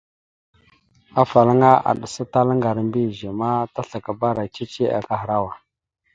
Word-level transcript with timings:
Afalaŋa 1.21 1.71
aɗəsatalá 1.89 2.51
ŋgar 2.57 2.77
a 2.81 2.83
mbiyez 2.87 3.19
ma, 3.39 3.49
taslakabara 3.73 4.43
cici 4.53 4.83
akahərawa. 4.97 5.51